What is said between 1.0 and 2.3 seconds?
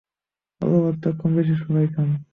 কমবেশি সবাই খান।